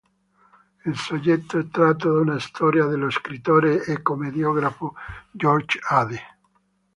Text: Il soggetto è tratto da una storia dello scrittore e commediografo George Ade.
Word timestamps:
Il 0.87 0.97
soggetto 0.97 1.59
è 1.59 1.67
tratto 1.67 2.11
da 2.11 2.19
una 2.21 2.39
storia 2.39 2.87
dello 2.87 3.11
scrittore 3.11 3.83
e 3.85 4.01
commediografo 4.01 4.95
George 5.31 5.77
Ade. 5.89 6.19